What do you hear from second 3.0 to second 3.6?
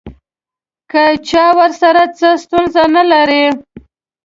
لرله.